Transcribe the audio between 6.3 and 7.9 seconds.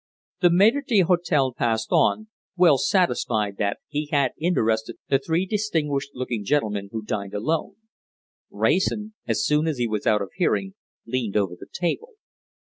gentlemen who dined alone.